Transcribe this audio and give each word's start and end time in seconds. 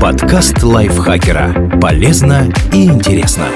Подкаст 0.00 0.62
лайфхакера. 0.62 1.78
Полезно 1.80 2.52
и 2.72 2.84
интересно. 2.84 3.46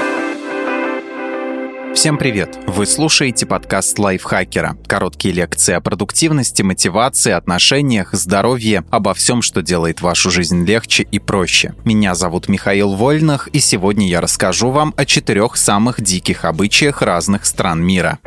Всем 1.93 2.17
привет! 2.17 2.57
Вы 2.65 2.87
слушаете 2.87 3.45
подкаст 3.45 3.99
лайфхакера. 3.99 4.75
Короткие 4.87 5.35
лекции 5.35 5.73
о 5.73 5.81
продуктивности, 5.81 6.63
мотивации, 6.63 7.31
отношениях, 7.31 8.13
здоровье, 8.13 8.83
обо 8.89 9.13
всем, 9.13 9.43
что 9.43 9.61
делает 9.61 10.01
вашу 10.01 10.31
жизнь 10.31 10.65
легче 10.65 11.03
и 11.03 11.19
проще. 11.19 11.75
Меня 11.85 12.15
зовут 12.15 12.49
Михаил 12.49 12.95
Вольных, 12.95 13.47
и 13.49 13.59
сегодня 13.59 14.07
я 14.07 14.19
расскажу 14.19 14.71
вам 14.71 14.93
о 14.97 15.05
четырех 15.05 15.57
самых 15.57 16.01
диких 16.01 16.45
обычаях 16.45 17.03
разных 17.03 17.45
стран 17.45 17.83
мира. 17.83 18.19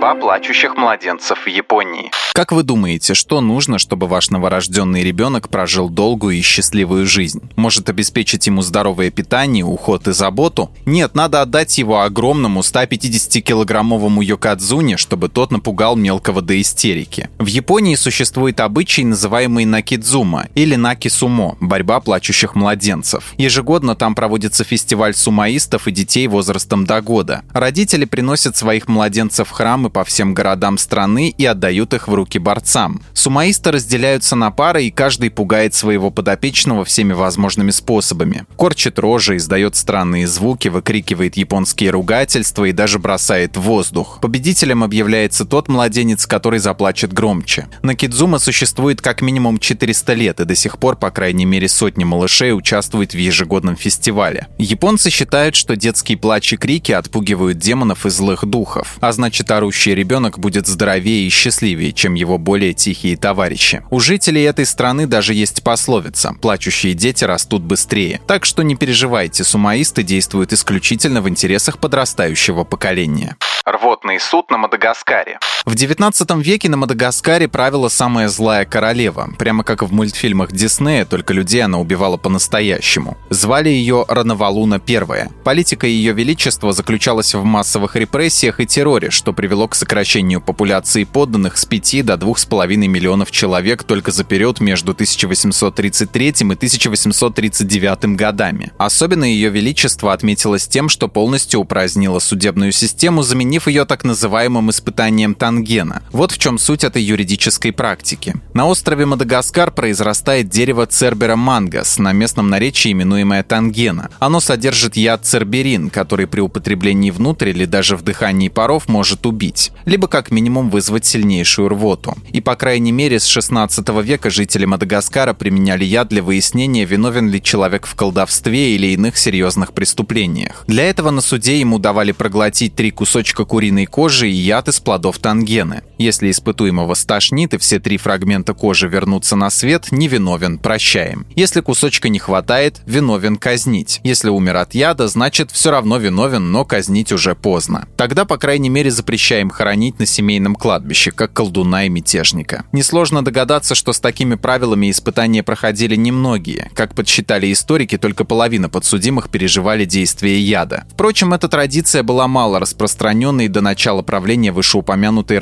Борьба 0.00 0.18
плачущих 0.18 0.76
младенцев 0.78 1.44
в 1.44 1.46
Японии. 1.46 2.10
Как 2.32 2.52
вы 2.52 2.62
думаете, 2.62 3.12
что 3.12 3.42
нужно, 3.42 3.78
чтобы 3.78 4.06
ваш 4.06 4.30
новорожденный 4.30 5.02
ребенок 5.02 5.50
прожил 5.50 5.90
долгую 5.90 6.38
и 6.38 6.40
счастливую 6.40 7.04
жизнь? 7.06 7.42
Может 7.56 7.90
обеспечить 7.90 8.46
ему 8.46 8.62
здоровое 8.62 9.10
питание, 9.10 9.62
уход 9.62 10.08
и 10.08 10.12
заботу? 10.12 10.70
Нет, 10.86 11.14
надо 11.14 11.42
отдать 11.42 11.76
его 11.76 12.00
огромному 12.00 12.60
150-килограммовому 12.60 14.22
йокадзуне, 14.22 14.96
чтобы 14.96 15.28
тот 15.28 15.50
напугал 15.50 15.96
мелкого 15.96 16.40
до 16.40 16.58
истерики. 16.58 17.28
В 17.38 17.46
Японии 17.46 17.96
существует 17.96 18.60
обычай, 18.60 19.04
называемый 19.04 19.66
накидзума 19.66 20.46
или 20.54 20.76
накисумо– 20.76 21.58
борьба 21.60 22.00
плачущих 22.00 22.54
младенцев. 22.54 23.34
Ежегодно 23.36 23.96
там 23.96 24.14
проводится 24.14 24.64
фестиваль 24.64 25.14
сумаистов 25.14 25.88
и 25.88 25.92
детей 25.92 26.26
возрастом 26.26 26.86
до 26.86 27.02
года. 27.02 27.42
Родители 27.52 28.06
приносят 28.06 28.56
своих 28.56 28.88
младенцев 28.88 29.48
в 29.48 29.50
по 29.90 30.04
всем 30.04 30.34
городам 30.34 30.78
страны 30.78 31.34
и 31.36 31.44
отдают 31.44 31.92
их 31.94 32.08
в 32.08 32.14
руки 32.14 32.38
борцам. 32.38 33.02
Сумаисты 33.12 33.72
разделяются 33.72 34.36
на 34.36 34.50
пары, 34.50 34.84
и 34.84 34.90
каждый 34.90 35.30
пугает 35.30 35.74
своего 35.74 36.10
подопечного 36.10 36.84
всеми 36.84 37.12
возможными 37.12 37.70
способами. 37.70 38.44
Корчит 38.56 38.98
рожи, 38.98 39.36
издает 39.36 39.76
странные 39.76 40.26
звуки, 40.26 40.68
выкрикивает 40.68 41.36
японские 41.36 41.90
ругательства 41.90 42.64
и 42.64 42.72
даже 42.72 42.98
бросает 42.98 43.56
в 43.56 43.62
воздух. 43.62 44.18
Победителем 44.20 44.84
объявляется 44.84 45.44
тот 45.44 45.68
младенец, 45.68 46.26
который 46.26 46.58
заплачет 46.58 47.12
громче. 47.12 47.68
На 47.82 47.94
Кидзума 47.94 48.38
существует 48.38 49.00
как 49.00 49.20
минимум 49.20 49.58
400 49.58 50.14
лет, 50.14 50.40
и 50.40 50.44
до 50.44 50.54
сих 50.54 50.78
пор, 50.78 50.96
по 50.96 51.10
крайней 51.10 51.44
мере, 51.44 51.68
сотни 51.68 52.04
малышей 52.04 52.52
участвуют 52.52 53.12
в 53.12 53.18
ежегодном 53.18 53.76
фестивале. 53.76 54.48
Японцы 54.58 55.10
считают, 55.10 55.54
что 55.56 55.76
детские 55.76 56.18
плач 56.18 56.52
и 56.52 56.56
крики 56.56 56.92
отпугивают 56.92 57.58
демонов 57.58 58.06
и 58.06 58.10
злых 58.10 58.44
духов, 58.44 58.96
а 59.00 59.12
значит, 59.12 59.50
орущий 59.80 59.94
ребенок 59.94 60.38
будет 60.38 60.66
здоровее 60.66 61.26
и 61.26 61.30
счастливее, 61.30 61.92
чем 61.92 62.14
его 62.14 62.38
более 62.38 62.74
тихие 62.74 63.16
товарищи. 63.16 63.82
У 63.90 64.00
жителей 64.00 64.42
этой 64.42 64.66
страны 64.66 65.06
даже 65.06 65.32
есть 65.32 65.62
пословица 65.62 66.34
«плачущие 66.40 66.94
дети 66.94 67.24
растут 67.24 67.62
быстрее». 67.62 68.20
Так 68.26 68.44
что 68.44 68.62
не 68.62 68.76
переживайте, 68.76 69.42
сумаисты 69.44 70.02
действуют 70.02 70.52
исключительно 70.52 71.22
в 71.22 71.28
интересах 71.28 71.78
подрастающего 71.78 72.64
поколения. 72.64 73.36
Рвотный 73.64 74.18
суд 74.18 74.50
на 74.50 74.58
Мадагаскаре. 74.58 75.38
В 75.66 75.74
19 75.74 76.30
веке 76.36 76.70
на 76.70 76.78
Мадагаскаре 76.78 77.46
правила 77.46 77.88
самая 77.88 78.28
злая 78.28 78.64
королева, 78.64 79.28
прямо 79.38 79.62
как 79.62 79.82
в 79.82 79.92
мультфильмах 79.92 80.52
Диснея, 80.52 81.04
только 81.04 81.34
людей 81.34 81.62
она 81.62 81.78
убивала 81.78 82.16
по-настоящему. 82.16 83.18
Звали 83.28 83.68
ее 83.68 84.06
Ранавалуна 84.08 84.80
I. 84.88 85.28
Политика 85.44 85.86
ее 85.86 86.12
величества 86.12 86.72
заключалась 86.72 87.34
в 87.34 87.44
массовых 87.44 87.94
репрессиях 87.96 88.58
и 88.60 88.66
терроре, 88.66 89.10
что 89.10 89.34
привело 89.34 89.68
к 89.68 89.74
сокращению 89.74 90.40
популяции 90.40 91.04
подданных 91.04 91.58
с 91.58 91.66
5 91.66 92.06
до 92.06 92.14
2,5 92.14 92.66
миллионов 92.88 93.30
человек 93.30 93.84
только 93.84 94.10
за 94.12 94.24
период 94.24 94.60
между 94.60 94.92
1833 94.92 96.26
и 96.26 96.52
1839 96.52 98.16
годами. 98.16 98.72
Особенно 98.78 99.24
ее 99.24 99.50
величество 99.50 100.14
отметилось 100.14 100.66
тем, 100.66 100.88
что 100.88 101.06
полностью 101.08 101.60
упразднило 101.60 102.18
судебную 102.18 102.72
систему, 102.72 103.22
заменив 103.22 103.59
ее 103.66 103.84
так 103.84 104.04
называемым 104.04 104.70
испытанием 104.70 105.34
Тангена. 105.34 106.02
Вот 106.12 106.32
в 106.32 106.38
чем 106.38 106.58
суть 106.58 106.84
этой 106.84 107.02
юридической 107.02 107.72
практики. 107.72 108.34
На 108.54 108.66
острове 108.66 109.06
Мадагаскар 109.06 109.70
произрастает 109.70 110.48
дерево 110.48 110.86
Цербера 110.86 111.36
мангас, 111.36 111.98
на 111.98 112.12
местном 112.12 112.48
наречии 112.50 112.92
именуемое 112.92 113.42
Тангена. 113.42 114.10
Оно 114.18 114.40
содержит 114.40 114.96
яд 114.96 115.24
церберин, 115.24 115.90
который 115.90 116.26
при 116.26 116.40
употреблении 116.40 117.10
внутрь 117.10 117.50
или 117.50 117.64
даже 117.64 117.96
в 117.96 118.02
дыхании 118.02 118.48
паров 118.48 118.88
может 118.88 119.26
убить, 119.26 119.72
либо 119.84 120.08
как 120.08 120.30
минимум 120.30 120.70
вызвать 120.70 121.04
сильнейшую 121.04 121.68
рвоту. 121.68 122.16
И 122.32 122.40
по 122.40 122.56
крайней 122.56 122.92
мере 122.92 123.20
с 123.20 123.26
16 123.26 123.88
века 124.02 124.30
жители 124.30 124.64
Мадагаскара 124.64 125.34
применяли 125.34 125.84
яд 125.84 126.08
для 126.08 126.22
выяснения, 126.22 126.84
виновен 126.84 127.28
ли 127.28 127.42
человек 127.42 127.86
в 127.86 127.94
колдовстве 127.94 128.74
или 128.74 128.88
иных 128.88 129.16
серьезных 129.16 129.72
преступлениях. 129.72 130.64
Для 130.66 130.84
этого 130.84 131.10
на 131.10 131.20
суде 131.20 131.58
ему 131.58 131.78
давали 131.78 132.12
проглотить 132.12 132.74
три 132.74 132.90
кусочка 132.90 133.39
куриной 133.46 133.86
кожи 133.86 134.30
и 134.30 134.34
яд 134.34 134.68
из 134.68 134.80
плодов 134.80 135.18
тангены. 135.18 135.82
Если 136.00 136.30
испытуемого 136.30 136.94
стошнит 136.94 137.52
и 137.52 137.58
все 137.58 137.78
три 137.78 137.98
фрагмента 137.98 138.54
кожи 138.54 138.88
вернутся 138.88 139.36
на 139.36 139.50
свет, 139.50 139.88
невиновен, 139.90 140.56
прощаем. 140.56 141.26
Если 141.36 141.60
кусочка 141.60 142.08
не 142.08 142.18
хватает, 142.18 142.80
виновен 142.86 143.36
казнить. 143.36 144.00
Если 144.02 144.30
умер 144.30 144.56
от 144.56 144.74
яда, 144.74 145.08
значит 145.08 145.50
все 145.50 145.70
равно 145.70 145.98
виновен, 145.98 146.52
но 146.52 146.64
казнить 146.64 147.12
уже 147.12 147.34
поздно. 147.34 147.86
Тогда, 147.98 148.24
по 148.24 148.38
крайней 148.38 148.70
мере, 148.70 148.90
запрещаем 148.90 149.50
хоронить 149.50 149.98
на 149.98 150.06
семейном 150.06 150.54
кладбище, 150.54 151.10
как 151.10 151.34
колдуна 151.34 151.84
и 151.84 151.90
мятежника. 151.90 152.64
Несложно 152.72 153.22
догадаться, 153.22 153.74
что 153.74 153.92
с 153.92 154.00
такими 154.00 154.36
правилами 154.36 154.90
испытания 154.90 155.42
проходили 155.42 155.96
немногие. 155.96 156.70
Как 156.72 156.94
подсчитали 156.94 157.52
историки, 157.52 157.98
только 157.98 158.24
половина 158.24 158.70
подсудимых 158.70 159.28
переживали 159.28 159.84
действие 159.84 160.40
яда. 160.40 160.84
Впрочем, 160.94 161.34
эта 161.34 161.46
традиция 161.48 162.02
была 162.02 162.26
мало 162.26 162.58
распространенной 162.58 163.48
до 163.48 163.60
начала 163.60 164.00
правления 164.00 164.50
вышеупомянутой 164.50 165.36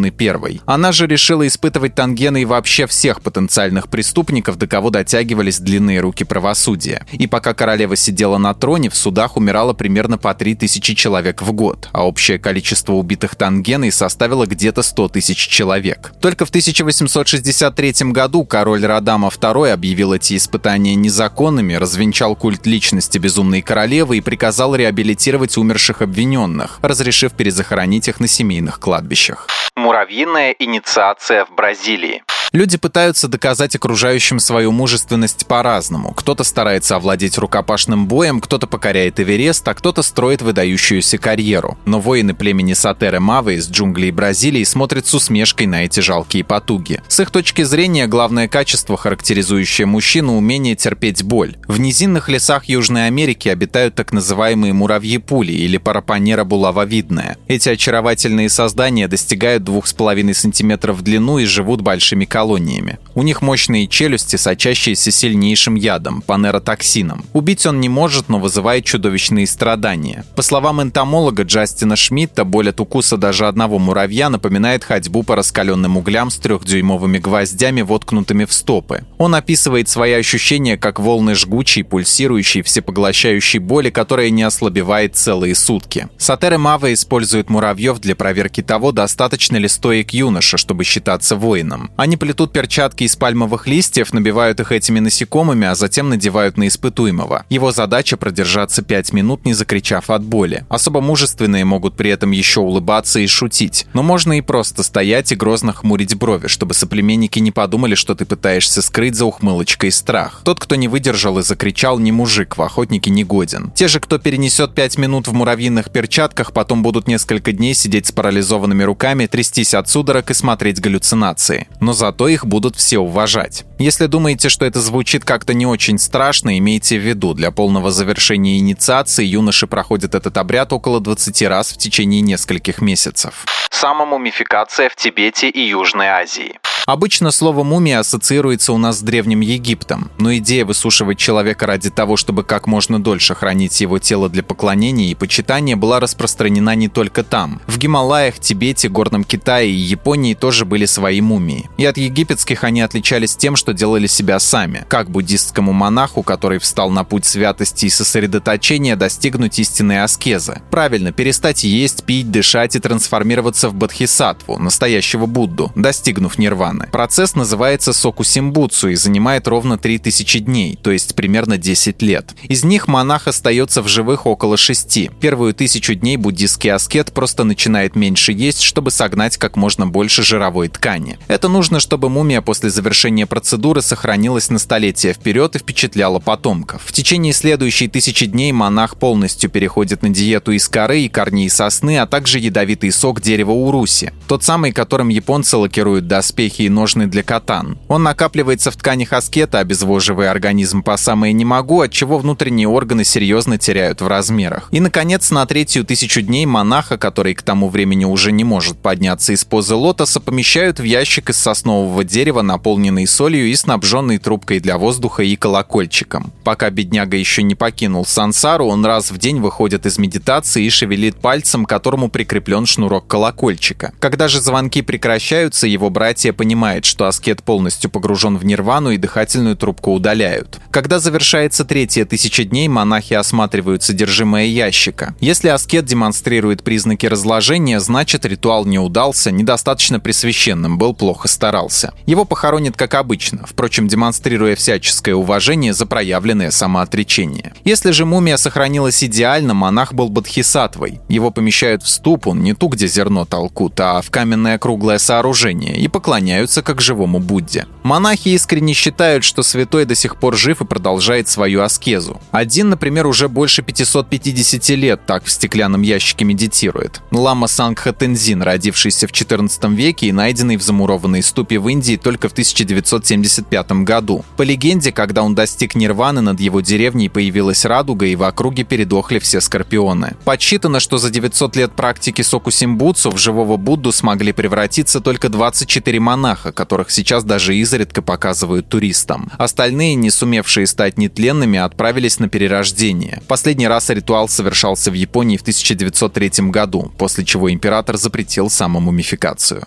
Рановалуны 0.00 0.12
I. 0.18 0.60
Она 0.66 0.92
же 0.92 1.06
решила 1.06 1.46
испытывать 1.46 1.94
тангены 1.94 2.42
и 2.42 2.44
вообще 2.44 2.86
всех 2.86 3.22
потенциальных 3.22 3.88
преступников, 3.88 4.56
до 4.56 4.66
кого 4.66 4.90
дотягивались 4.90 5.60
длинные 5.60 6.00
руки 6.00 6.24
правосудия. 6.24 7.06
И 7.12 7.26
пока 7.26 7.54
королева 7.54 7.96
сидела 7.96 8.38
на 8.38 8.54
троне, 8.54 8.90
в 8.90 8.96
судах 8.96 9.36
умирало 9.36 9.72
примерно 9.72 10.18
по 10.18 10.32
3000 10.34 10.94
человек 10.94 11.42
в 11.42 11.52
год, 11.52 11.88
а 11.92 12.06
общее 12.06 12.38
количество 12.38 12.94
убитых 12.94 13.34
тангеной 13.34 13.92
составило 13.92 14.46
где-то 14.46 14.82
100 14.82 15.08
тысяч 15.08 15.38
человек. 15.48 16.12
Только 16.20 16.46
в 16.46 16.48
1863 16.48 18.12
году 18.12 18.44
король 18.44 18.84
Радама 18.84 19.28
II 19.28 19.72
объявил 19.72 20.12
эти 20.12 20.36
испытания 20.36 20.94
незаконными, 20.94 21.74
развенчал 21.74 22.36
культ 22.36 22.66
личности 22.66 23.18
безумной 23.18 23.62
королевы 23.62 24.18
и 24.18 24.20
приказал 24.20 24.74
реабилитировать 24.74 25.56
умерших 25.56 26.02
обвиненных, 26.02 26.78
разрешив 26.82 27.32
перезахоронить 27.32 28.08
их 28.08 28.20
на 28.20 28.26
семейных 28.26 28.80
кладбищах. 28.80 29.46
Муравьиная 29.90 30.52
инициация 30.52 31.44
в 31.44 31.50
Бразилии. 31.50 32.22
Люди 32.52 32.78
пытаются 32.78 33.28
доказать 33.28 33.76
окружающим 33.76 34.40
свою 34.40 34.72
мужественность 34.72 35.46
по-разному. 35.46 36.12
Кто-то 36.12 36.42
старается 36.42 36.96
овладеть 36.96 37.38
рукопашным 37.38 38.08
боем, 38.08 38.40
кто-то 38.40 38.66
покоряет 38.66 39.20
Эверест, 39.20 39.66
а 39.68 39.74
кто-то 39.74 40.02
строит 40.02 40.42
выдающуюся 40.42 41.16
карьеру. 41.18 41.78
Но 41.84 42.00
воины 42.00 42.34
племени 42.34 42.72
Сатеры 42.72 43.20
Мавы 43.20 43.54
из 43.54 43.70
джунглей 43.70 44.10
Бразилии 44.10 44.64
смотрят 44.64 45.06
с 45.06 45.14
усмешкой 45.14 45.68
на 45.68 45.84
эти 45.84 46.00
жалкие 46.00 46.42
потуги. 46.42 47.00
С 47.06 47.20
их 47.20 47.30
точки 47.30 47.62
зрения, 47.62 48.08
главное 48.08 48.48
качество, 48.48 48.96
характеризующее 48.96 49.86
мужчину– 49.86 50.36
умение 50.36 50.74
терпеть 50.74 51.22
боль. 51.22 51.56
В 51.68 51.78
низинных 51.78 52.28
лесах 52.28 52.64
Южной 52.64 53.06
Америки 53.06 53.48
обитают 53.48 53.94
так 53.94 54.12
называемые 54.12 54.72
муравьи-пули 54.72 55.52
или 55.52 55.76
парапанера 55.76 56.42
булавовидная. 56.42 57.36
Эти 57.46 57.68
очаровательные 57.68 58.48
создания 58.48 59.06
достигают 59.06 59.62
2,5 59.62 60.34
см 60.34 60.92
в 60.92 61.02
длину 61.02 61.38
и 61.38 61.44
живут 61.44 61.80
большими 61.82 62.24
колониями 62.24 62.39
колониями. 62.40 62.98
У 63.14 63.22
них 63.22 63.42
мощные 63.42 63.86
челюсти, 63.86 64.36
сочащиеся 64.36 65.10
сильнейшим 65.10 65.74
ядом, 65.74 66.22
панеротоксином. 66.22 67.26
Убить 67.34 67.66
он 67.66 67.80
не 67.80 67.90
может, 67.90 68.30
но 68.30 68.38
вызывает 68.38 68.86
чудовищные 68.86 69.46
страдания. 69.46 70.24
По 70.36 70.42
словам 70.42 70.80
энтомолога 70.80 71.42
Джастина 71.42 71.96
Шмидта, 71.96 72.44
боль 72.44 72.70
от 72.70 72.80
укуса 72.80 73.18
даже 73.18 73.46
одного 73.46 73.78
муравья 73.78 74.30
напоминает 74.30 74.84
ходьбу 74.84 75.22
по 75.22 75.36
раскаленным 75.36 75.98
углям 75.98 76.30
с 76.30 76.38
трехдюймовыми 76.38 77.18
гвоздями, 77.18 77.82
воткнутыми 77.82 78.46
в 78.46 78.54
стопы. 78.54 79.04
Он 79.18 79.34
описывает 79.34 79.90
свои 79.90 80.12
ощущения 80.12 80.78
как 80.78 80.98
волны 80.98 81.34
жгучей, 81.34 81.84
пульсирующей, 81.84 82.62
всепоглощающей 82.62 83.58
боли, 83.58 83.90
которая 83.90 84.30
не 84.30 84.44
ослабевает 84.44 85.14
целые 85.14 85.54
сутки. 85.54 86.08
Сатеры 86.16 86.56
Мава 86.56 86.90
используют 86.94 87.50
муравьев 87.50 87.98
для 87.98 88.14
проверки 88.14 88.62
того, 88.62 88.92
достаточно 88.92 89.58
ли 89.58 89.68
стоек 89.68 90.10
юноша, 90.12 90.56
чтобы 90.56 90.84
считаться 90.84 91.36
воином. 91.36 91.90
Они 91.96 92.16
плетут 92.30 92.52
перчатки 92.52 93.02
из 93.02 93.16
пальмовых 93.16 93.66
листьев, 93.66 94.12
набивают 94.12 94.60
их 94.60 94.70
этими 94.70 95.00
насекомыми, 95.00 95.66
а 95.66 95.74
затем 95.74 96.10
надевают 96.10 96.56
на 96.58 96.68
испытуемого. 96.68 97.44
Его 97.48 97.72
задача 97.72 98.16
продержаться 98.16 98.82
5 98.82 99.12
минут, 99.12 99.44
не 99.44 99.52
закричав 99.52 100.10
от 100.10 100.22
боли. 100.22 100.64
Особо 100.68 101.00
мужественные 101.00 101.64
могут 101.64 101.96
при 101.96 102.10
этом 102.10 102.30
еще 102.30 102.60
улыбаться 102.60 103.18
и 103.18 103.26
шутить. 103.26 103.88
Но 103.94 104.04
можно 104.04 104.38
и 104.38 104.42
просто 104.42 104.84
стоять 104.84 105.32
и 105.32 105.34
грозно 105.34 105.72
хмурить 105.72 106.14
брови, 106.14 106.46
чтобы 106.46 106.74
соплеменники 106.74 107.40
не 107.40 107.50
подумали, 107.50 107.96
что 107.96 108.14
ты 108.14 108.24
пытаешься 108.24 108.80
скрыть 108.80 109.16
за 109.16 109.24
ухмылочкой 109.24 109.90
страх. 109.90 110.42
Тот, 110.44 110.60
кто 110.60 110.76
не 110.76 110.86
выдержал 110.86 111.40
и 111.40 111.42
закричал, 111.42 111.98
не 111.98 112.12
мужик, 112.12 112.56
в 112.56 112.62
охотнике 112.62 113.10
не 113.10 113.24
годен. 113.24 113.72
Те 113.74 113.88
же, 113.88 113.98
кто 113.98 114.18
перенесет 114.18 114.72
5 114.76 114.98
минут 114.98 115.26
в 115.26 115.32
муравьиных 115.32 115.90
перчатках, 115.90 116.52
потом 116.52 116.84
будут 116.84 117.08
несколько 117.08 117.50
дней 117.50 117.74
сидеть 117.74 118.06
с 118.06 118.12
парализованными 118.12 118.84
руками, 118.84 119.26
трястись 119.26 119.74
от 119.74 119.88
судорог 119.88 120.30
и 120.30 120.34
смотреть 120.34 120.80
галлюцинации. 120.80 121.66
Но 121.80 121.92
зато 121.92 122.19
их 122.28 122.46
будут 122.46 122.76
все 122.76 122.98
уважать. 122.98 123.64
Если 123.78 124.06
думаете, 124.06 124.48
что 124.48 124.64
это 124.64 124.80
звучит 124.80 125.24
как-то 125.24 125.54
не 125.54 125.66
очень 125.66 125.98
страшно, 125.98 126.58
имейте 126.58 126.98
в 126.98 127.06
виду, 127.06 127.34
для 127.34 127.50
полного 127.50 127.90
завершения 127.90 128.58
инициации 128.58 129.24
юноши 129.24 129.66
проходят 129.66 130.14
этот 130.14 130.36
обряд 130.36 130.72
около 130.72 131.00
20 131.00 131.42
раз 131.42 131.72
в 131.72 131.78
течение 131.78 132.20
нескольких 132.20 132.80
месяцев. 132.80 133.44
Самомумификация 133.70 134.88
в 134.88 134.96
Тибете 134.96 135.48
и 135.48 135.60
Южной 135.60 136.08
Азии. 136.08 136.58
Обычно 136.90 137.30
слово 137.30 137.62
«мумия» 137.62 138.00
ассоциируется 138.00 138.72
у 138.72 138.76
нас 138.76 138.98
с 138.98 139.02
Древним 139.02 139.42
Египтом, 139.42 140.10
но 140.18 140.34
идея 140.38 140.64
высушивать 140.64 141.18
человека 141.18 141.64
ради 141.64 141.88
того, 141.88 142.16
чтобы 142.16 142.42
как 142.42 142.66
можно 142.66 143.00
дольше 143.00 143.36
хранить 143.36 143.80
его 143.80 144.00
тело 144.00 144.28
для 144.28 144.42
поклонения 144.42 145.08
и 145.08 145.14
почитания, 145.14 145.76
была 145.76 146.00
распространена 146.00 146.74
не 146.74 146.88
только 146.88 147.22
там. 147.22 147.62
В 147.68 147.78
Гималаях, 147.78 148.40
Тибете, 148.40 148.88
Горном 148.88 149.22
Китае 149.22 149.70
и 149.70 149.76
Японии 149.76 150.34
тоже 150.34 150.64
были 150.64 150.84
свои 150.84 151.20
мумии. 151.20 151.70
И 151.76 151.84
от 151.84 151.96
египетских 151.96 152.64
они 152.64 152.80
отличались 152.80 153.36
тем, 153.36 153.54
что 153.54 153.72
делали 153.72 154.08
себя 154.08 154.40
сами. 154.40 154.84
Как 154.88 155.10
буддистскому 155.10 155.72
монаху, 155.72 156.24
который 156.24 156.58
встал 156.58 156.90
на 156.90 157.04
путь 157.04 157.24
святости 157.24 157.86
и 157.86 157.90
сосредоточения, 157.90 158.96
достигнуть 158.96 159.60
истинной 159.60 160.02
аскезы. 160.02 160.60
Правильно, 160.72 161.12
перестать 161.12 161.62
есть, 161.62 162.02
пить, 162.02 162.32
дышать 162.32 162.74
и 162.74 162.80
трансформироваться 162.80 163.68
в 163.68 163.74
бодхисаттву, 163.74 164.58
настоящего 164.58 165.26
Будду, 165.26 165.70
достигнув 165.76 166.36
нирваны 166.36 166.79
нирваны. 166.80 166.90
Процесс 166.90 167.34
называется 167.34 167.92
сокусимбуцу 167.92 168.90
и 168.90 168.94
занимает 168.94 169.48
ровно 169.48 169.78
3000 169.78 170.40
дней, 170.40 170.78
то 170.80 170.90
есть 170.90 171.14
примерно 171.14 171.58
10 171.58 172.02
лет. 172.02 172.34
Из 172.42 172.64
них 172.64 172.88
монах 172.88 173.28
остается 173.28 173.82
в 173.82 173.88
живых 173.88 174.26
около 174.26 174.56
6. 174.56 175.10
Первую 175.20 175.54
тысячу 175.54 175.94
дней 175.94 176.16
буддийский 176.16 176.72
аскет 176.72 177.12
просто 177.12 177.44
начинает 177.44 177.96
меньше 177.96 178.32
есть, 178.32 178.62
чтобы 178.62 178.90
согнать 178.90 179.36
как 179.36 179.56
можно 179.56 179.86
больше 179.86 180.22
жировой 180.22 180.68
ткани. 180.68 181.18
Это 181.28 181.48
нужно, 181.48 181.80
чтобы 181.80 182.08
мумия 182.08 182.40
после 182.40 182.70
завершения 182.70 183.26
процедуры 183.26 183.82
сохранилась 183.82 184.50
на 184.50 184.58
столетия 184.58 185.12
вперед 185.12 185.56
и 185.56 185.58
впечатляла 185.58 186.18
потомков. 186.18 186.82
В 186.84 186.92
течение 186.92 187.32
следующей 187.32 187.88
тысячи 187.88 188.26
дней 188.26 188.52
монах 188.52 188.96
полностью 188.96 189.50
переходит 189.50 190.02
на 190.02 190.10
диету 190.10 190.52
из 190.52 190.68
коры 190.68 191.02
и 191.02 191.08
корней 191.08 191.50
сосны, 191.50 191.98
а 191.98 192.06
также 192.06 192.38
ядовитый 192.38 192.92
сок 192.92 193.20
дерева 193.20 193.52
уруси, 193.52 194.12
тот 194.26 194.44
самый, 194.44 194.72
которым 194.72 195.08
японцы 195.08 195.56
лакируют 195.56 196.06
доспехи 196.06 196.62
и 196.62 196.69
ножны 196.70 197.06
для 197.06 197.22
катан. 197.22 197.78
Он 197.88 198.02
накапливается 198.02 198.70
в 198.70 198.76
тканях 198.76 199.12
аскета, 199.12 199.58
обезвоживая 199.58 200.30
организм 200.30 200.82
по 200.82 200.96
самое 200.96 201.32
не 201.32 201.44
могу, 201.44 201.82
от 201.82 201.92
чего 201.92 202.18
внутренние 202.18 202.68
органы 202.68 203.04
серьезно 203.04 203.58
теряют 203.58 204.00
в 204.00 204.06
размерах. 204.06 204.68
И, 204.70 204.80
наконец, 204.80 205.30
на 205.30 205.44
третью 205.46 205.84
тысячу 205.84 206.22
дней 206.22 206.46
монаха, 206.46 206.96
который 206.96 207.34
к 207.34 207.42
тому 207.42 207.68
времени 207.68 208.04
уже 208.04 208.32
не 208.32 208.44
может 208.44 208.78
подняться 208.78 209.32
из 209.32 209.44
позы 209.44 209.74
лотоса, 209.74 210.20
помещают 210.20 210.80
в 210.80 210.84
ящик 210.84 211.30
из 211.30 211.36
соснового 211.36 212.04
дерева, 212.04 212.42
наполненный 212.42 213.06
солью 213.06 213.48
и 213.48 213.54
снабженный 213.54 214.18
трубкой 214.18 214.60
для 214.60 214.78
воздуха 214.78 215.22
и 215.22 215.36
колокольчиком. 215.36 216.32
Пока 216.44 216.70
бедняга 216.70 217.16
еще 217.16 217.42
не 217.42 217.54
покинул 217.54 218.06
сансару, 218.06 218.66
он 218.66 218.84
раз 218.86 219.10
в 219.10 219.18
день 219.18 219.40
выходит 219.40 219.86
из 219.86 219.98
медитации 219.98 220.64
и 220.64 220.70
шевелит 220.70 221.16
пальцем, 221.16 221.64
которому 221.64 222.08
прикреплен 222.08 222.66
шнурок 222.66 223.06
колокольчика. 223.06 223.92
Когда 223.98 224.28
же 224.28 224.40
звонки 224.40 224.82
прекращаются, 224.82 225.66
его 225.66 225.90
братья 225.90 226.32
понимают, 226.32 226.49
понимает, 226.50 226.84
что 226.84 227.06
аскет 227.06 227.44
полностью 227.44 227.92
погружен 227.92 228.36
в 228.36 228.44
нирвану 228.44 228.90
и 228.90 228.96
дыхательную 228.96 229.54
трубку 229.54 229.92
удаляют. 229.92 230.58
Когда 230.72 230.98
завершается 230.98 231.64
третья 231.64 232.04
тысяча 232.04 232.42
дней, 232.42 232.66
монахи 232.66 233.14
осматривают 233.14 233.84
содержимое 233.84 234.46
ящика. 234.46 235.14
Если 235.20 235.46
аскет 235.46 235.84
демонстрирует 235.84 236.64
признаки 236.64 237.06
разложения, 237.06 237.78
значит 237.78 238.24
ритуал 238.24 238.64
не 238.64 238.80
удался, 238.80 239.30
недостаточно 239.30 240.00
пресвященным 240.00 240.76
был, 240.76 240.92
плохо 240.92 241.28
старался. 241.28 241.94
Его 242.04 242.24
похоронят 242.24 242.76
как 242.76 242.94
обычно, 242.94 243.46
впрочем, 243.46 243.86
демонстрируя 243.86 244.56
всяческое 244.56 245.14
уважение 245.14 245.72
за 245.72 245.86
проявленное 245.86 246.50
самоотречение. 246.50 247.52
Если 247.64 247.92
же 247.92 248.04
мумия 248.04 248.38
сохранилась 248.38 249.04
идеально, 249.04 249.54
монах 249.54 249.94
был 249.94 250.08
бодхисаттвой. 250.08 251.00
Его 251.08 251.30
помещают 251.30 251.84
в 251.84 251.88
ступу, 251.88 252.34
не 252.34 252.54
ту, 252.54 252.66
где 252.66 252.88
зерно 252.88 253.24
толкут, 253.24 253.78
а 253.78 254.02
в 254.02 254.10
каменное 254.10 254.58
круглое 254.58 254.98
сооружение, 254.98 255.76
и 255.76 255.86
поклоняют 255.86 256.39
поклоняются 256.40 256.62
как 256.62 256.80
живому 256.80 257.18
Будде. 257.18 257.66
Монахи 257.82 258.30
искренне 258.30 258.74
считают, 258.74 259.24
что 259.24 259.42
святой 259.42 259.84
до 259.84 259.94
сих 259.94 260.16
пор 260.16 260.36
жив 260.36 260.60
и 260.60 260.64
продолжает 260.64 261.28
свою 261.28 261.62
аскезу. 261.62 262.20
Один, 262.30 262.70
например, 262.70 263.06
уже 263.06 263.28
больше 263.28 263.62
550 263.62 264.68
лет 264.76 265.00
так 265.06 265.24
в 265.24 265.30
стеклянном 265.30 265.82
ящике 265.82 266.24
медитирует. 266.24 267.02
Лама 267.10 267.46
Сангха 267.46 267.92
Тензин, 267.92 268.42
родившийся 268.42 269.06
в 269.06 269.12
14 269.12 269.64
веке 269.70 270.06
и 270.06 270.12
найденный 270.12 270.56
в 270.56 270.62
замурованной 270.62 271.22
ступе 271.22 271.58
в 271.58 271.68
Индии 271.68 271.96
только 271.96 272.28
в 272.28 272.32
1975 272.32 273.72
году. 273.84 274.24
По 274.36 274.42
легенде, 274.42 274.92
когда 274.92 275.22
он 275.22 275.34
достиг 275.34 275.74
нирваны, 275.74 276.20
над 276.20 276.40
его 276.40 276.60
деревней 276.60 277.08
появилась 277.08 277.64
радуга, 277.64 278.06
и 278.06 278.16
в 278.16 278.22
округе 278.22 278.64
передохли 278.64 279.18
все 279.18 279.40
скорпионы. 279.40 280.16
Подсчитано, 280.24 280.80
что 280.80 280.98
за 280.98 281.10
900 281.10 281.56
лет 281.56 281.72
практики 281.72 282.22
Сокусимбуцу 282.22 283.10
в 283.10 283.18
живого 283.18 283.56
Будду 283.56 283.92
смогли 283.92 284.32
превратиться 284.32 285.00
только 285.00 285.28
24 285.28 286.00
монаха, 286.00 286.29
монаха, 286.30 286.52
которых 286.52 286.90
сейчас 286.90 287.24
даже 287.24 287.56
изредка 287.56 288.02
показывают 288.02 288.68
туристам. 288.68 289.30
Остальные, 289.38 289.94
не 289.96 290.10
сумевшие 290.10 290.66
стать 290.66 290.98
нетленными, 290.98 291.58
отправились 291.58 292.20
на 292.20 292.28
перерождение. 292.28 293.22
Последний 293.26 293.68
раз 293.68 293.90
ритуал 293.90 294.28
совершался 294.28 294.90
в 294.90 294.94
Японии 294.94 295.36
в 295.36 295.42
1903 295.42 296.50
году, 296.50 296.92
после 296.98 297.24
чего 297.24 297.50
император 297.50 297.96
запретил 297.96 298.48
самомумификацию. 298.50 299.66